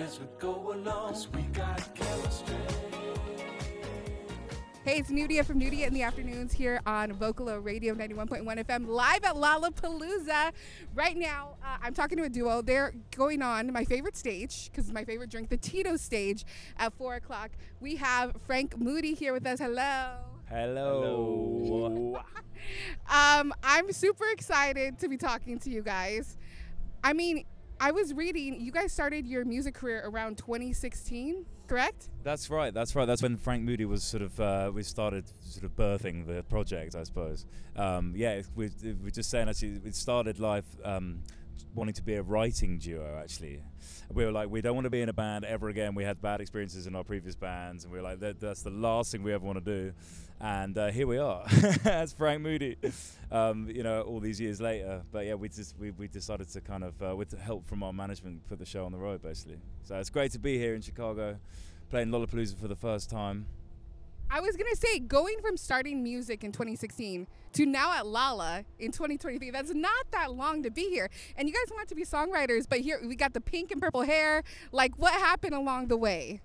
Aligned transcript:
as 0.00 0.20
we 0.20 0.26
go 0.38 0.72
along. 0.72 1.08
Cause 1.08 1.28
we 1.34 1.42
got 1.42 1.94
chemistry. 1.94 2.54
Hey, 4.84 5.00
it's 5.00 5.10
Nudia 5.10 5.44
from 5.44 5.60
Nudia 5.60 5.86
in 5.86 5.92
the 5.92 6.02
afternoons 6.02 6.52
here 6.52 6.80
on 6.86 7.12
Vocalo 7.12 7.62
Radio 7.62 7.94
91.1 7.94 8.42
FM, 8.64 8.86
live 8.86 9.22
at 9.22 9.34
Lollapalooza. 9.34 10.52
Right 10.94 11.16
now, 11.16 11.56
uh, 11.62 11.76
I'm 11.82 11.92
talking 11.92 12.16
to 12.16 12.24
a 12.24 12.28
duo. 12.30 12.62
They're 12.62 12.94
going 13.14 13.42
on 13.42 13.70
my 13.70 13.84
favorite 13.84 14.16
stage, 14.16 14.70
because 14.70 14.84
it's 14.84 14.94
my 14.94 15.04
favorite 15.04 15.28
drink, 15.28 15.50
the 15.50 15.58
Tito 15.58 15.96
stage, 15.96 16.46
at 16.78 16.94
4 16.94 17.16
o'clock. 17.16 17.50
We 17.80 17.96
have 17.96 18.34
Franc 18.46 18.78
Moody 18.78 19.12
here 19.12 19.34
with 19.34 19.46
us. 19.46 19.58
Hello. 19.58 20.12
Hello. 20.48 22.22
Um, 23.08 23.54
I'm 23.62 23.92
super 23.92 24.24
excited 24.32 24.98
to 24.98 25.08
be 25.08 25.16
talking 25.16 25.58
to 25.60 25.70
you 25.70 25.80
guys. 25.80 26.36
I 27.04 27.12
mean, 27.12 27.44
I 27.80 27.92
was 27.92 28.12
reading, 28.12 28.60
you 28.60 28.72
guys 28.72 28.92
started 28.92 29.26
your 29.26 29.44
music 29.44 29.74
career 29.74 30.02
around 30.04 30.36
2016, 30.38 31.46
correct? 31.68 32.08
That's 32.24 32.50
right. 32.50 32.74
That's 32.74 32.96
right. 32.96 33.04
That's 33.04 33.22
when 33.22 33.36
Franc 33.36 33.62
Moody 33.62 33.84
was 33.84 34.02
sort 34.02 34.22
of 34.22 34.40
uh, 34.40 34.72
we 34.74 34.82
started 34.82 35.24
sort 35.44 35.64
of 35.64 35.76
birthing 35.76 36.26
the 36.26 36.42
project, 36.42 36.96
I 36.96 37.04
suppose. 37.04 37.46
Um, 37.76 38.14
yeah, 38.16 38.42
we 38.56 38.70
we're 38.82 39.10
just 39.10 39.30
saying 39.30 39.48
actually 39.48 39.78
we 39.78 39.92
started 39.92 40.40
life 40.40 40.66
um, 40.84 41.22
wanting 41.74 41.94
to 41.94 42.02
be 42.02 42.14
a 42.14 42.22
writing 42.22 42.78
duo. 42.78 43.18
Actually, 43.20 43.62
we 44.12 44.24
were 44.24 44.32
like 44.32 44.50
we 44.50 44.60
don't 44.60 44.74
want 44.74 44.84
to 44.84 44.90
be 44.90 45.00
in 45.00 45.08
a 45.08 45.12
band 45.12 45.44
ever 45.44 45.68
again. 45.68 45.94
We 45.94 46.04
had 46.04 46.20
bad 46.20 46.40
experiences 46.40 46.86
in 46.86 46.94
our 46.94 47.04
previous 47.04 47.36
bands, 47.36 47.84
and 47.84 47.92
we 47.92 47.98
were 47.98 48.04
like 48.04 48.20
that, 48.20 48.40
that's 48.40 48.62
the 48.62 48.70
last 48.70 49.12
thing 49.12 49.22
we 49.22 49.32
ever 49.32 49.44
want 49.44 49.64
to 49.64 49.64
do. 49.64 49.92
And 50.40 50.78
uh, 50.78 50.88
here 50.88 51.06
we 51.06 51.18
are, 51.18 51.44
as 51.84 52.12
Franc 52.12 52.42
Moody. 52.42 52.76
Um, 53.30 53.68
you 53.68 53.82
know, 53.82 54.02
all 54.02 54.20
these 54.20 54.40
years 54.40 54.60
later. 54.60 55.02
But 55.10 55.26
yeah, 55.26 55.34
we 55.34 55.48
just 55.48 55.76
we, 55.78 55.90
we 55.90 56.08
decided 56.08 56.48
to 56.50 56.60
kind 56.60 56.84
of 56.84 57.02
uh, 57.02 57.16
with 57.16 57.38
help 57.38 57.66
from 57.66 57.82
our 57.82 57.92
management 57.92 58.46
put 58.48 58.58
the 58.58 58.66
show 58.66 58.84
on 58.84 58.92
the 58.92 58.98
road 58.98 59.22
basically. 59.22 59.58
So 59.82 59.96
it's 59.96 60.10
great 60.10 60.32
to 60.32 60.38
be 60.38 60.58
here 60.58 60.74
in 60.74 60.80
Chicago, 60.82 61.38
playing 61.90 62.08
Lollapalooza 62.08 62.58
for 62.58 62.68
the 62.68 62.76
first 62.76 63.10
time. 63.10 63.46
I 64.30 64.40
was 64.40 64.56
gonna 64.56 64.76
say, 64.76 64.98
going 64.98 65.36
from 65.40 65.56
starting 65.56 66.02
music 66.02 66.44
in 66.44 66.52
2016 66.52 67.26
to 67.54 67.66
now 67.66 67.94
at 67.94 68.06
Lolla 68.06 68.64
in 68.78 68.92
2023, 68.92 69.50
that's 69.50 69.72
not 69.72 70.10
that 70.12 70.34
long 70.34 70.62
to 70.62 70.70
be 70.70 70.90
here. 70.90 71.08
And 71.36 71.48
you 71.48 71.54
guys 71.54 71.72
want 71.74 71.88
to 71.88 71.94
be 71.94 72.04
songwriters, 72.04 72.66
but 72.68 72.80
here 72.80 73.00
we 73.06 73.16
got 73.16 73.32
the 73.32 73.40
pink 73.40 73.70
and 73.70 73.80
purple 73.80 74.02
hair. 74.02 74.42
Like, 74.70 74.98
what 74.98 75.14
happened 75.14 75.54
along 75.54 75.88
the 75.88 75.96
way? 75.96 76.40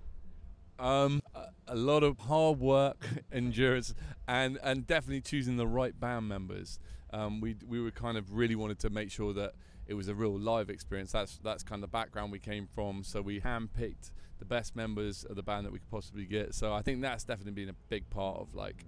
Um, 0.78 1.22
a, 1.68 1.76
lot 1.76 2.02
of 2.02 2.18
hard 2.18 2.58
work, 2.58 3.06
endurance, 3.32 3.94
and 4.26 4.58
and 4.62 4.86
definitely 4.86 5.20
choosing 5.20 5.56
the 5.56 5.66
right 5.66 5.98
band 5.98 6.28
members. 6.28 6.78
Um, 7.14 7.40
we 7.40 7.54
we 7.66 7.80
were 7.80 7.92
kind 7.92 8.18
of 8.18 8.34
really 8.34 8.56
wanted 8.56 8.80
to 8.80 8.90
make 8.90 9.10
sure 9.10 9.32
that 9.34 9.52
it 9.86 9.94
was 9.94 10.08
a 10.08 10.14
real 10.14 10.36
live 10.36 10.68
experience. 10.68 11.12
That's 11.12 11.38
that's 11.44 11.62
kind 11.62 11.82
of 11.82 11.88
the 11.88 11.92
background 11.92 12.32
we 12.32 12.40
came 12.40 12.66
from. 12.66 13.04
So 13.04 13.22
we 13.22 13.40
handpicked 13.40 14.10
the 14.40 14.44
best 14.44 14.74
members 14.74 15.24
of 15.24 15.36
the 15.36 15.42
band 15.42 15.64
that 15.64 15.72
we 15.72 15.78
could 15.78 15.90
possibly 15.90 16.24
get. 16.24 16.54
So 16.54 16.72
I 16.72 16.82
think 16.82 17.02
that's 17.02 17.22
definitely 17.22 17.52
been 17.52 17.68
a 17.68 17.76
big 17.88 18.10
part 18.10 18.38
of 18.38 18.54
like 18.54 18.84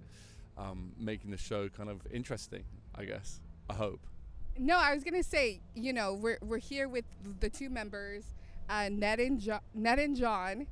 um, 0.57 0.91
making 0.99 1.31
the 1.31 1.37
show 1.37 1.69
kind 1.69 1.89
of 1.89 2.01
interesting. 2.11 2.65
I 2.95 3.05
guess. 3.05 3.39
I 3.69 3.75
hope. 3.75 4.01
No, 4.57 4.77
I 4.77 4.93
was 4.93 5.03
gonna 5.03 5.23
say, 5.23 5.61
you 5.73 5.93
know, 5.93 6.13
we're 6.13 6.39
we're 6.41 6.57
here 6.57 6.89
with 6.89 7.05
the 7.39 7.49
two 7.49 7.69
members, 7.69 8.25
uh, 8.69 8.89
Ned 8.91 9.19
and 9.21 9.39
jo- 9.39 9.59
Ned 9.73 9.99
and 9.99 10.17
Jon, 10.17 10.67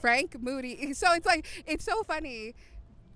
Franc 0.00 0.40
Moody. 0.40 0.92
So 0.94 1.12
it's 1.14 1.26
like 1.26 1.46
it's 1.66 1.84
so 1.84 2.02
funny. 2.04 2.54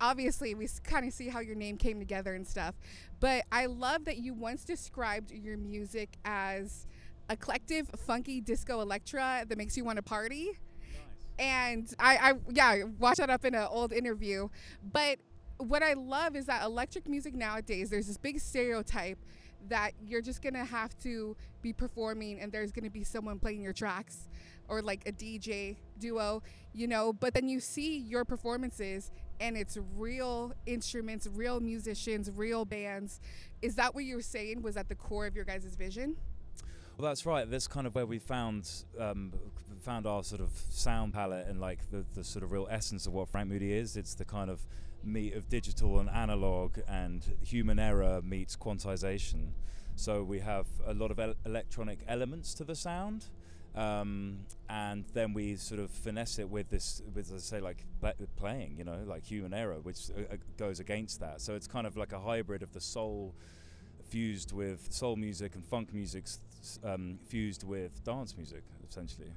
Obviously, 0.01 0.55
we 0.55 0.69
kind 0.85 1.07
of 1.07 1.13
see 1.13 1.29
how 1.29 1.41
your 1.41 1.57
name 1.57 1.77
came 1.77 1.99
together 1.99 2.35
and 2.35 2.47
stuff, 2.47 2.75
but 3.21 3.45
I 3.51 3.67
love 3.67 4.05
that 4.05 4.19
you 4.19 4.33
once 4.35 4.65
described 4.65 5.33
your 5.33 5.57
music 5.57 6.17
as 6.25 6.87
a 7.29 7.37
collective, 7.37 7.91
funky 8.07 8.41
disco 8.41 8.81
electra 8.81 9.45
that 9.49 9.59
makes 9.59 9.77
you 9.77 9.85
want 9.85 9.97
to 9.97 10.03
party. 10.03 10.53
And 11.39 11.93
I, 11.99 12.17
I, 12.17 12.33
yeah, 12.51 12.85
watch 12.99 13.19
that 13.19 13.31
up 13.31 13.45
in 13.45 13.55
an 13.55 13.67
old 13.71 13.93
interview. 13.93 14.49
But 14.93 15.19
what 15.59 15.83
I 15.83 15.93
love 15.95 16.37
is 16.37 16.47
that 16.47 16.65
electric 16.65 17.09
music 17.09 17.35
nowadays, 17.35 17.91
there's 17.91 18.07
this 18.07 18.17
big 18.17 18.41
stereotype 18.41 19.19
that 19.69 19.93
you're 20.07 20.23
just 20.23 20.41
gonna 20.41 20.65
have 20.65 20.97
to 21.01 21.37
be 21.63 21.73
performing 21.73 22.41
and 22.41 22.53
there's 22.53 22.73
gonna 22.73 22.91
be 22.91 23.05
someone 23.05 23.39
playing 23.39 23.61
your 23.61 23.73
tracks 23.73 24.29
or 24.69 24.83
like 24.83 25.07
a 25.07 25.13
DJ 25.13 25.77
duo, 25.99 26.43
you 26.73 26.87
know. 26.87 27.13
But 27.13 27.35
then 27.35 27.49
you 27.49 27.61
see 27.61 27.99
your 27.99 28.25
performances 28.25 29.11
and 29.41 29.57
it's 29.57 29.79
real 29.97 30.53
instruments, 30.67 31.29
real 31.35 31.61
musicians, 31.61 32.31
real 32.35 32.65
bands. 32.65 33.21
Is 33.63 33.75
that 33.77 33.95
what 33.95 34.05
you 34.05 34.17
were 34.17 34.23
saying 34.23 34.63
was 34.63 34.77
at 34.77 34.89
the 34.89 34.95
core 34.95 35.27
of 35.27 35.35
your 35.35 35.45
guys' 35.45 35.75
vision? 35.77 36.17
Well, 36.97 37.09
that's 37.09 37.27
right. 37.27 37.49
That's 37.49 37.69
kind 37.69 37.87
of 37.87 37.95
where 37.95 38.07
we 38.07 38.19
found 38.19 38.69
um, 38.99 39.33
found 39.81 40.07
our 40.07 40.25
sort 40.25 40.41
of 40.41 40.51
sound 40.71 41.15
palette 41.15 41.47
and 41.47 41.61
like 41.61 41.79
the, 41.91 42.05
the 42.15 42.25
sort 42.25 42.43
of 42.43 42.51
real 42.51 42.67
essence 42.71 43.07
of 43.07 43.13
what 43.13 43.29
Franc 43.29 43.49
Moody 43.49 43.73
is. 43.73 43.97
It's 43.97 44.15
the 44.15 44.25
kind 44.25 44.51
of 44.51 44.67
meat 45.05 45.35
of 45.35 45.49
digital 45.49 46.01
and 46.01 46.11
analog 46.11 46.79
and 46.89 47.25
human 47.41 47.79
error 47.79 48.21
meets 48.23 48.57
quantization. 48.57 49.53
So 49.95 50.23
we 50.23 50.41
have 50.41 50.67
a 50.87 50.95
lot 50.95 51.11
of 51.11 51.19
el- 51.19 51.35
electronic 51.47 52.01
elements 52.09 52.55
to 52.55 52.65
the 52.65 52.75
sound. 52.75 53.27
Um, 53.79 54.41
and 54.69 55.05
then 55.15 55.33
we 55.35 55.55
sort 55.55 55.79
of 55.79 55.91
finesse 55.93 56.41
it 56.41 56.51
with 56.51 56.69
this, 56.69 57.01
with 57.15 57.33
I 57.33 57.39
say, 57.39 57.61
like 57.61 57.85
playing, 58.35 58.75
you 58.77 58.83
know, 58.83 58.99
like 59.07 59.25
human 59.25 59.55
error, 59.55 59.79
which 59.81 60.11
uh, 60.11 60.35
uh, 60.35 60.37
goes 60.57 60.81
against 60.81 61.21
that. 61.21 61.41
So 61.41 61.55
it's 61.55 61.69
kind 61.69 61.87
of 61.87 61.97
like 61.97 62.13
a 62.13 62.19
hybrid 62.19 62.65
of 62.65 62.73
the 62.73 62.81
soul 62.81 63.37
fused 64.09 64.53
with 64.53 64.93
soul 64.93 65.15
music 65.15 65.55
and 65.55 65.65
funk 65.65 65.95
music 65.95 66.25
um, 66.83 67.21
fused 67.29 67.63
with 67.63 68.03
dance 68.03 68.37
music, 68.37 68.65
essentially. 68.89 69.31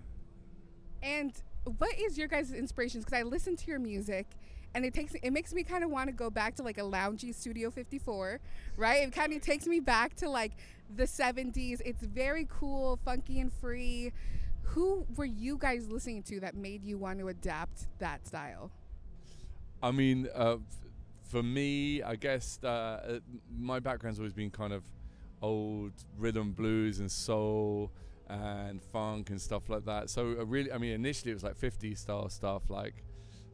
And 1.04 1.34
what 1.78 1.94
is 2.00 2.18
your 2.18 2.28
guys' 2.28 2.52
inspirations? 2.52 3.06
Because 3.06 3.20
I 3.20 3.24
listen 3.24 3.56
to 3.56 3.68
your 3.68 3.80
music, 3.80 4.26
and 4.74 4.86
it 4.86 4.94
takes 4.94 5.14
it 5.22 5.32
makes 5.32 5.54
me 5.54 5.64
kind 5.64 5.84
of 5.84 5.90
want 5.90 6.08
to 6.08 6.14
go 6.14 6.30
back 6.30 6.56
to 6.56 6.64
like 6.64 6.78
a 6.78 6.82
loungy 6.82 7.34
Studio 7.34 7.70
54, 7.70 8.40
right? 8.78 9.04
It 9.08 9.12
kind 9.12 9.34
of 9.34 9.42
takes 9.42 9.68
me 9.68 9.80
back 9.80 10.16
to 10.18 10.30
like 10.30 10.54
the 10.96 11.04
70s. 11.04 11.82
It's 11.84 12.04
very 12.04 12.48
cool, 12.50 13.00
funky 13.04 13.40
and 13.40 13.52
free. 13.52 14.12
Who 14.64 15.06
were 15.16 15.26
you 15.26 15.58
guys 15.58 15.88
listening 15.90 16.24
to 16.24 16.40
that 16.42 16.56
made 16.56 16.84
you 16.84 16.98
want 16.98 17.20
to 17.20 17.28
adapt 17.28 17.88
that 18.00 18.26
style? 18.26 18.72
I 19.84 19.92
mean, 19.92 20.30
uh, 20.34 20.58
for 21.24 21.44
me, 21.44 22.04
I 22.04 22.16
guess 22.16 22.60
uh, 22.64 22.68
uh, 22.68 23.20
my 23.58 23.80
background's 23.80 24.20
always 24.20 24.34
been 24.34 24.52
kind 24.52 24.74
of 24.74 24.84
old 25.42 25.94
rhythm 26.18 26.52
blues 26.52 27.00
and 27.00 27.12
soul 27.12 27.92
and 28.30 28.82
funk 28.82 29.30
and 29.30 29.42
stuff 29.42 29.70
like 29.70 29.86
that. 29.86 30.10
So 30.10 30.36
uh, 30.40 30.46
really, 30.46 30.72
I 30.72 30.78
mean, 30.78 30.92
initially 30.92 31.32
it 31.32 31.36
was 31.36 31.44
like 31.44 31.58
50s 31.58 31.98
style 31.98 32.30
stuff, 32.30 32.70
like 32.70 33.04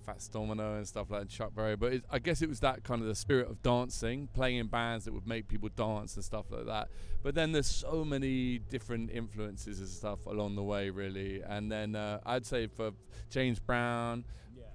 Fats 0.07 0.29
Domino 0.29 0.78
and 0.78 0.88
stuff 0.88 1.12
like 1.12 1.28
Chuck 1.28 1.53
Berry. 1.53 1.75
But 1.75 1.94
it, 1.94 2.06
I 2.09 2.19
guess 2.19 2.41
it 2.41 2.47
was 2.47 2.62
that 2.62 2.84
kind 2.84 3.01
of 3.01 3.07
the 3.09 3.16
spirit 3.16 3.50
of 3.50 3.62
dancing, 3.62 4.29
playing 4.34 4.57
in 4.57 4.68
bands 4.68 5.03
that 5.03 5.13
would 5.13 5.28
make 5.28 5.50
people 5.50 5.69
dance 5.75 6.16
and 6.16 6.23
stuff 6.23 6.45
like 6.50 6.66
that. 6.66 6.88
But 7.23 7.35
then 7.35 7.51
there's 7.51 7.68
so 7.68 8.06
many 8.06 8.57
different 8.57 9.12
influences 9.12 9.79
and 9.79 9.90
stuff 9.90 10.25
along 10.25 10.56
the 10.56 10.63
way, 10.63 10.90
really. 10.90 11.41
And 11.41 11.69
then 11.69 11.96
uh, 11.96 12.22
I'd 12.25 12.46
say 12.46 12.67
for 12.67 12.91
James 13.29 13.59
Brown, 13.59 14.23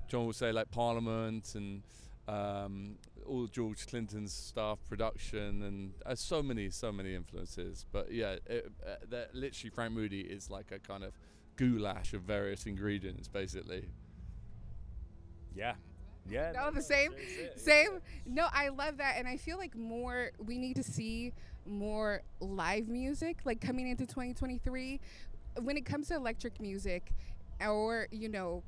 Jon 0.07 0.27
would 0.27 0.37
say 0.37 0.53
like 0.53 0.71
Parliament 0.71 1.55
and 1.55 1.83
um, 2.29 2.97
all 3.27 3.47
George 3.47 3.87
Clinton's 3.87 4.35
stuff, 4.35 4.81
production, 4.87 5.63
and 5.63 5.93
uh, 6.05 6.15
so 6.15 6.43
many, 6.43 6.69
so 6.69 6.93
many 6.93 7.15
influences. 7.15 7.87
But 7.91 8.13
yeah, 8.13 8.37
it, 8.47 8.71
uh, 8.87 8.97
that 9.09 9.35
literally 9.35 9.71
Franc 9.71 9.95
Moody 9.95 10.21
is 10.21 10.51
like 10.51 10.73
a 10.73 10.79
kind 10.79 11.05
of 11.05 11.13
goulash 11.57 12.13
of 12.13 12.21
various 12.23 12.67
ingredients, 12.67 13.29
basically. 13.29 13.89
Yeah. 15.55 15.75
Yeah. 16.29 16.53
No, 16.55 16.71
the 16.71 16.83
same, 16.83 17.13
same. 17.57 18.01
No, 18.27 18.47
I 18.53 18.69
love 18.69 18.99
that, 18.99 19.17
and 19.19 19.27
I 19.27 19.37
feel 19.37 19.59
like 19.59 19.77
more. 19.77 20.31
We 20.39 20.57
need 20.57 20.77
to 20.77 20.83
see 20.83 21.33
more 21.67 22.23
live 22.41 22.89
music, 22.89 23.39
like 23.45 23.61
coming 23.61 23.89
into 23.89 24.07
2023. 24.07 25.01
When 25.61 25.77
it 25.77 25.85
comes 25.85 26.09
to 26.09 26.15
electric 26.15 26.61
music, 26.61 27.13
or 27.61 28.07
you 28.13 28.29
know, 28.29 28.63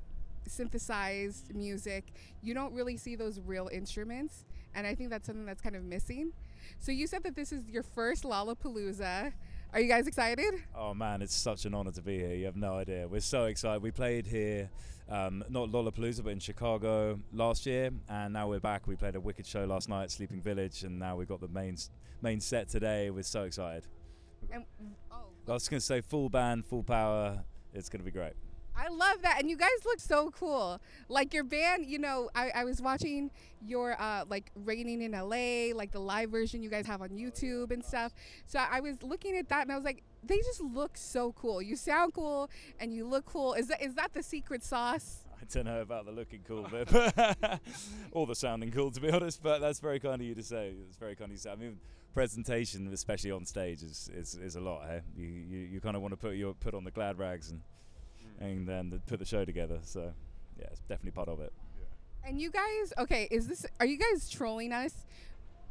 synthesized 0.46 1.54
music, 1.54 2.12
you 2.42 2.54
don't 2.54 2.74
really 2.74 2.96
see 2.96 3.14
those 3.14 3.40
real 3.40 3.68
instruments, 3.72 4.44
and 4.74 4.86
I 4.86 4.94
think 4.94 5.10
that's 5.10 5.26
something 5.26 5.46
that's 5.46 5.62
kind 5.62 5.76
of 5.76 5.84
missing. 5.84 6.32
So 6.78 6.92
you 6.92 7.06
said 7.06 7.22
that 7.22 7.36
this 7.36 7.52
is 7.52 7.68
your 7.68 7.82
first 7.82 8.24
Lollapalooza. 8.24 9.32
Are 9.74 9.80
you 9.80 9.88
guys 9.88 10.06
excited? 10.06 10.54
Oh 10.72 10.94
man, 10.94 11.20
it's 11.20 11.34
such 11.34 11.64
an 11.64 11.74
honor 11.74 11.90
to 11.90 12.00
be 12.00 12.16
here. 12.16 12.32
You 12.32 12.44
have 12.44 12.54
no 12.54 12.74
idea. 12.74 13.08
We're 13.08 13.18
so 13.18 13.46
excited. 13.46 13.82
We 13.82 13.90
played 13.90 14.24
here, 14.24 14.70
um, 15.08 15.42
not 15.48 15.68
Lollapalooza, 15.68 16.22
but 16.22 16.30
in 16.30 16.38
Chicago 16.38 17.18
last 17.32 17.66
year, 17.66 17.90
and 18.08 18.32
now 18.32 18.46
we're 18.46 18.60
back. 18.60 18.86
We 18.86 18.94
played 18.94 19.16
a 19.16 19.20
wicked 19.20 19.44
show 19.44 19.64
last 19.64 19.88
night, 19.88 20.12
Sleeping 20.12 20.40
Village, 20.40 20.84
and 20.84 20.96
now 20.96 21.16
we've 21.16 21.26
got 21.26 21.40
the 21.40 21.48
main 21.48 21.76
main 22.22 22.38
set 22.38 22.68
today. 22.68 23.10
We're 23.10 23.24
so 23.24 23.42
excited. 23.42 23.88
And, 24.52 24.64
oh, 25.10 25.24
I 25.48 25.52
was 25.52 25.68
going 25.68 25.80
to 25.80 25.84
say 25.84 26.02
full 26.02 26.28
band, 26.28 26.64
full 26.64 26.84
power. 26.84 27.42
It's 27.72 27.88
going 27.88 27.98
to 27.98 28.04
be 28.04 28.12
great. 28.12 28.34
I 28.76 28.88
love 28.88 29.22
that, 29.22 29.36
and 29.38 29.48
you 29.48 29.56
guys 29.56 29.70
look 29.84 30.00
so 30.00 30.30
cool. 30.30 30.80
Like 31.08 31.32
your 31.32 31.44
band, 31.44 31.86
you 31.86 31.98
know, 31.98 32.30
I, 32.34 32.50
I 32.54 32.64
was 32.64 32.82
watching 32.82 33.30
your 33.64 34.00
uh, 34.00 34.24
like 34.28 34.50
raining 34.54 35.02
in 35.02 35.12
LA, 35.12 35.74
like 35.74 35.92
the 35.92 36.00
live 36.00 36.30
version 36.30 36.62
you 36.62 36.70
guys 36.70 36.86
have 36.86 37.00
on 37.00 37.10
YouTube 37.10 37.70
and 37.70 37.84
stuff. 37.84 38.12
So 38.46 38.58
I 38.58 38.80
was 38.80 39.02
looking 39.02 39.36
at 39.36 39.48
that, 39.48 39.62
and 39.62 39.72
I 39.72 39.76
was 39.76 39.84
like, 39.84 40.02
they 40.26 40.38
just 40.38 40.60
look 40.60 40.96
so 40.96 41.32
cool. 41.32 41.62
You 41.62 41.76
sound 41.76 42.14
cool 42.14 42.50
and 42.80 42.92
you 42.92 43.06
look 43.06 43.26
cool. 43.26 43.54
Is 43.54 43.68
that 43.68 43.82
is 43.82 43.94
that 43.94 44.12
the 44.12 44.22
secret 44.22 44.62
sauce? 44.62 45.24
I 45.40 45.44
don't 45.52 45.66
know 45.66 45.82
about 45.82 46.06
the 46.06 46.12
looking 46.12 46.40
cool 46.46 46.66
bit, 46.70 46.88
but 46.90 47.60
or 48.12 48.26
the 48.26 48.34
sounding 48.34 48.70
cool, 48.70 48.90
to 48.90 49.00
be 49.00 49.10
honest. 49.10 49.42
But 49.42 49.60
that's 49.60 49.80
very 49.80 50.00
kind 50.00 50.14
of 50.14 50.22
you 50.22 50.34
to 50.34 50.42
say. 50.42 50.72
It's 50.88 50.96
very 50.96 51.14
kind 51.14 51.30
of 51.30 51.32
you 51.32 51.36
to 51.36 51.42
say. 51.42 51.50
I 51.50 51.56
mean, 51.56 51.78
presentation, 52.14 52.90
especially 52.92 53.30
on 53.30 53.44
stage, 53.44 53.82
is 53.82 54.10
is, 54.14 54.34
is 54.34 54.56
a 54.56 54.60
lot. 54.60 54.86
Hey? 54.86 55.00
You 55.14 55.26
you, 55.26 55.58
you 55.58 55.80
kind 55.80 55.96
of 55.96 56.02
want 56.02 56.12
to 56.12 56.16
put 56.16 56.36
your 56.36 56.54
put 56.54 56.74
on 56.74 56.84
the 56.84 56.90
glad 56.90 57.18
rags 57.18 57.50
and 57.50 57.60
and 58.40 58.66
then 58.68 58.90
the, 58.90 58.98
put 58.98 59.18
the 59.18 59.24
show 59.24 59.44
together. 59.44 59.78
So 59.82 60.12
yeah, 60.58 60.66
it's 60.70 60.80
definitely 60.80 61.12
part 61.12 61.28
of 61.28 61.40
it. 61.40 61.52
And 62.26 62.40
you 62.40 62.50
guys, 62.50 62.92
okay, 62.98 63.28
is 63.30 63.48
this 63.48 63.66
are 63.80 63.86
you 63.86 63.98
guys 63.98 64.30
trolling 64.30 64.72
us? 64.72 65.06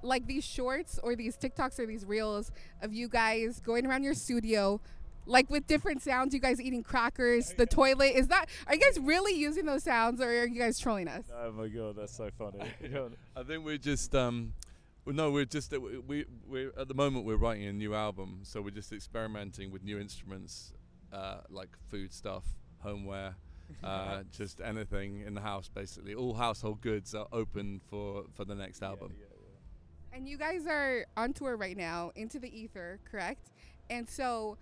Like 0.01 0.27
these 0.27 0.44
shorts 0.44 1.00
or 1.01 1.15
these 1.15 1.38
TikToks 1.38 1.80
or 1.80 1.86
these 1.86 2.06
reels 2.06 2.51
of 2.81 2.94
you 2.94 3.07
guys 3.07 3.62
going 3.62 3.86
around 3.86 4.04
your 4.04 4.13
studio 4.13 4.81
like 5.25 5.50
with 5.50 5.68
different 5.68 6.01
sounds, 6.01 6.33
you 6.33 6.39
guys 6.39 6.60
eating 6.60 6.83
crackers, 6.83 7.54
the 7.54 7.65
toilet. 7.65 8.15
Is 8.15 8.27
that 8.27 8.48
are 8.68 8.75
you 8.75 8.81
guys 8.81 9.00
really 9.00 9.33
using 9.33 9.65
those 9.65 9.83
sounds 9.83 10.21
or 10.21 10.27
are 10.27 10.48
you 10.48 10.60
guys 10.60 10.80
trolling 10.80 11.07
us? 11.07 11.25
Oh 11.33 11.51
my 11.51 11.68
god, 11.68 11.95
that's 11.95 12.15
so 12.15 12.30
funny. 12.38 12.60
I 13.36 13.44
think 13.44 13.65
we're 13.65 13.77
just 13.77 14.13
um, 14.15 14.54
well, 15.06 15.15
no, 15.15 15.31
we're 15.31 15.45
just 15.45 15.74
uh, 15.74 15.80
we 15.80 16.00
we 16.00 16.25
we're, 16.48 16.71
at 16.77 16.88
the 16.88 16.94
moment 16.94 17.25
we're 17.25 17.38
writing 17.38 17.68
a 17.68 17.74
new 17.74 17.94
album, 17.94 18.39
so 18.44 18.62
we're 18.62 18.71
just 18.71 18.94
experimenting 18.94 19.71
with 19.71 19.83
new 19.83 20.00
instruments, 20.00 20.74
uh, 21.13 21.42
like 21.50 21.69
food 21.89 22.13
stuff, 22.13 22.44
homeware, 22.80 23.36
uh, 23.83 24.24
just 24.31 24.62
anything 24.62 25.21
in 25.25 25.33
the 25.33 25.42
house. 25.42 25.69
Basically, 25.69 26.15
all 26.15 26.33
household 26.33 26.81
goods 26.81 27.13
are 27.15 27.27
open 27.31 27.81
for 27.89 28.25
for 28.33 28.45
the 28.45 28.56
next 28.56 28.83
album. 28.83 29.13
And 30.12 30.27
you 30.27 30.38
guys 30.38 30.68
are 30.68 31.06
on 31.18 31.33
tour 31.33 31.57
right 31.57 31.75
now, 31.75 32.12
into 32.15 32.38
the 32.38 32.56
ether, 32.56 33.00
correct? 33.10 33.51
And 33.89 34.07
so, 34.07 34.60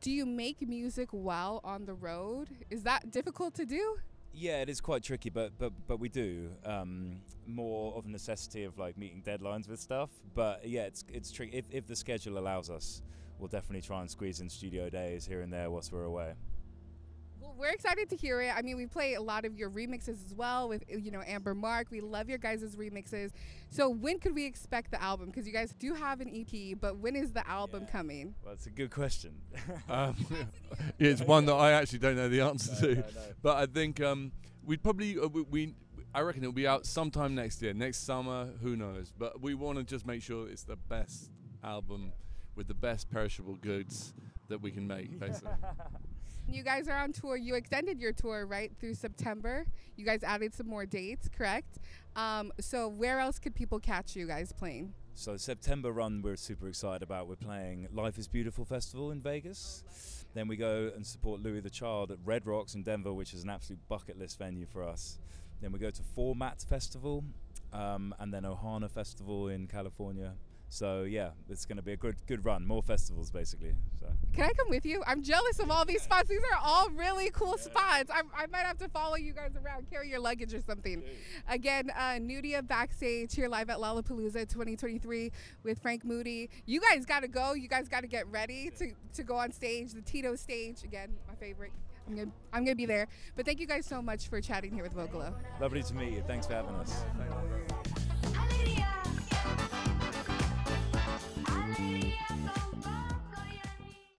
do 0.00 0.12
you 0.12 0.24
make 0.24 0.66
music 0.66 1.08
while 1.10 1.60
on 1.64 1.86
the 1.86 1.94
road? 1.94 2.48
Is 2.70 2.84
that 2.84 3.10
difficult 3.10 3.54
to 3.54 3.66
do? 3.66 3.96
Yeah, 4.32 4.62
it 4.62 4.68
is 4.68 4.80
quite 4.80 5.02
tricky, 5.02 5.28
but 5.28 5.58
but 5.58 5.72
but 5.86 5.98
we 5.98 6.08
do 6.08 6.50
um, 6.64 7.20
more 7.46 7.94
of 7.94 8.06
a 8.06 8.08
necessity 8.08 8.64
of 8.64 8.78
like 8.78 8.96
meeting 8.96 9.22
deadlines 9.22 9.68
with 9.68 9.80
stuff. 9.80 10.10
But 10.34 10.66
yeah, 10.66 10.82
it's 10.82 11.04
it's 11.12 11.30
tricky. 11.30 11.56
If 11.56 11.66
if 11.70 11.86
the 11.86 11.96
schedule 11.96 12.38
allows 12.38 12.70
us, 12.70 13.02
we'll 13.42 13.48
definitely 13.48 13.80
try 13.82 14.00
and 14.00 14.08
squeeze 14.08 14.40
in 14.40 14.48
studio 14.48 14.88
days 14.88 15.26
here 15.26 15.40
and 15.40 15.52
there 15.52 15.68
whilst 15.68 15.92
we're 15.92 16.04
away. 16.04 16.32
Well, 17.40 17.56
we're 17.58 17.70
excited 17.70 18.08
to 18.10 18.16
hear 18.16 18.40
it. 18.40 18.52
I 18.56 18.62
mean, 18.62 18.76
we 18.76 18.86
play 18.86 19.14
a 19.14 19.20
lot 19.20 19.44
of 19.44 19.58
your 19.58 19.68
remixes 19.68 20.24
as 20.24 20.32
well 20.32 20.68
with 20.68 20.84
you 20.88 21.10
know 21.10 21.22
Amber 21.26 21.52
Mark. 21.54 21.88
We 21.90 22.00
love 22.00 22.28
your 22.28 22.38
guys' 22.38 22.76
remixes. 22.76 23.32
So 23.68 23.88
when 23.90 24.20
could 24.20 24.32
we 24.36 24.46
expect 24.46 24.92
the 24.92 25.02
album? 25.02 25.26
Because 25.26 25.44
you 25.44 25.52
guys 25.52 25.74
do 25.76 25.92
have 25.94 26.20
an 26.20 26.28
EP, 26.32 26.78
but 26.80 26.98
when 26.98 27.16
is 27.16 27.32
the 27.32 27.46
album 27.48 27.82
Yeah. 27.84 27.90
coming? 27.90 28.34
Well, 28.44 28.52
it's 28.54 28.66
a 28.66 28.70
good 28.70 28.92
question. 28.92 29.32
Um, 29.88 30.14
it's 31.00 31.20
one 31.20 31.46
that 31.46 31.54
I 31.54 31.72
actually 31.72 31.98
don't 31.98 32.14
know 32.14 32.28
the 32.28 32.42
answer 32.42 32.72
No, 32.74 32.80
to, 32.80 32.94
no, 32.94 33.00
no. 33.00 33.20
but 33.42 33.56
I 33.56 33.66
think 33.66 34.00
um, 34.00 34.30
we'd 34.64 34.84
probably 34.84 35.18
uh, 35.18 35.26
we, 35.26 35.42
we 35.42 35.74
I 36.14 36.20
reckon 36.20 36.44
it'll 36.44 36.52
be 36.52 36.66
out 36.68 36.86
sometime 36.86 37.34
next 37.34 37.60
year, 37.60 37.74
next 37.74 38.04
summer. 38.06 38.50
Who 38.62 38.76
knows? 38.76 39.12
But 39.18 39.40
we 39.42 39.54
want 39.54 39.78
to 39.78 39.84
just 39.84 40.06
make 40.06 40.22
sure 40.22 40.48
it's 40.48 40.62
the 40.62 40.76
best 40.76 41.30
album 41.64 42.12
with 42.56 42.68
the 42.68 42.74
best 42.74 43.10
perishable 43.10 43.56
goods 43.56 44.14
that 44.48 44.60
we 44.60 44.70
can 44.70 44.86
make, 44.86 45.18
basically. 45.18 45.52
You 46.48 46.62
guys 46.62 46.88
are 46.88 46.98
on 46.98 47.12
tour. 47.12 47.36
You 47.36 47.54
extended 47.54 48.00
your 48.00 48.12
tour 48.12 48.46
right 48.46 48.72
through 48.78 48.94
September. 48.94 49.64
You 49.96 50.04
guys 50.04 50.22
added 50.24 50.52
some 50.52 50.66
more 50.66 50.84
dates, 50.84 51.28
correct? 51.28 51.78
Um, 52.16 52.52
so 52.60 52.88
where 52.88 53.20
else 53.20 53.38
could 53.38 53.54
people 53.54 53.78
catch 53.78 54.16
you 54.16 54.26
guys 54.26 54.52
playing? 54.52 54.92
So 55.14 55.36
September 55.36 55.92
run 55.92 56.22
we're 56.22 56.36
super 56.36 56.68
excited 56.68 57.02
about. 57.02 57.28
We're 57.28 57.36
playing 57.36 57.88
Life 57.92 58.18
is 58.18 58.26
Beautiful 58.28 58.64
Festival 58.64 59.12
in 59.12 59.20
Vegas. 59.20 59.84
Then 60.34 60.48
we 60.48 60.56
go 60.56 60.90
and 60.94 61.06
support 61.06 61.42
Louis 61.42 61.60
the 61.60 61.70
Child 61.70 62.10
at 62.10 62.18
Red 62.24 62.46
Rocks 62.46 62.74
in 62.74 62.82
Denver, 62.82 63.12
which 63.12 63.34
is 63.34 63.44
an 63.44 63.50
absolute 63.50 63.80
bucket 63.88 64.18
list 64.18 64.38
venue 64.38 64.66
for 64.66 64.82
us. 64.82 65.18
Then 65.60 65.70
we 65.70 65.78
go 65.78 65.90
to 65.90 66.02
Format 66.02 66.62
Festival, 66.62 67.24
um, 67.72 68.14
and 68.18 68.32
then 68.32 68.42
Ohana 68.42 68.90
Festival 68.90 69.48
in 69.48 69.66
California. 69.68 70.32
So 70.72 71.02
yeah, 71.02 71.32
it's 71.50 71.66
going 71.66 71.76
to 71.76 71.82
be 71.82 71.92
a 71.92 71.98
good 71.98 72.16
good 72.26 72.46
run. 72.46 72.66
More 72.66 72.82
festivals 72.82 73.30
basically. 73.30 73.74
So 74.00 74.06
Can 74.32 74.44
I 74.44 74.52
come 74.54 74.70
with 74.70 74.86
you? 74.86 75.02
I'm 75.06 75.22
jealous 75.22 75.58
of 75.58 75.70
all 75.70 75.84
these 75.84 76.00
spots. 76.00 76.30
These 76.30 76.40
are 76.50 76.58
all 76.64 76.88
really 76.88 77.28
cool 77.30 77.58
spots. 77.58 78.10
I, 78.10 78.22
I 78.34 78.46
might 78.46 78.64
have 78.64 78.78
to 78.78 78.88
follow 78.88 79.16
you 79.16 79.34
guys 79.34 79.50
around, 79.62 79.90
carry 79.90 80.08
your 80.08 80.20
luggage 80.20 80.54
or 80.54 80.62
something. 80.62 81.02
Again, 81.46 81.90
uh, 81.94 82.12
Nudia 82.12 82.66
backstage 82.66 83.34
here 83.34 83.48
live 83.48 83.68
at 83.68 83.76
Lollapalooza 83.76 84.48
2023 84.48 85.30
with 85.62 85.78
Franc 85.78 86.06
Moody. 86.06 86.48
You 86.64 86.80
guys 86.80 87.04
got 87.04 87.20
to 87.20 87.28
go. 87.28 87.52
You 87.52 87.68
guys 87.68 87.86
got 87.86 88.00
to 88.00 88.06
get 88.06 88.26
ready 88.28 88.70
to, 88.78 88.92
to 89.12 89.22
go 89.22 89.36
on 89.36 89.52
stage. 89.52 89.92
The 89.92 90.00
Tito 90.00 90.36
stage 90.36 90.84
again, 90.84 91.10
my 91.28 91.34
favorite. 91.34 91.72
I'm 92.08 92.16
gonna 92.16 92.30
I'm 92.54 92.64
gonna 92.64 92.74
be 92.76 92.86
there. 92.86 93.08
But 93.36 93.44
thank 93.44 93.60
you 93.60 93.66
guys 93.66 93.84
so 93.84 94.00
much 94.00 94.28
for 94.28 94.40
chatting 94.40 94.72
here 94.72 94.84
with 94.84 94.94
Vocalo. 94.94 95.34
lovely 95.60 95.82
to 95.82 95.94
meet 95.94 96.14
you. 96.14 96.24
Thanks 96.26 96.46
for 96.46 96.54
having 96.54 96.74
us. 96.76 97.04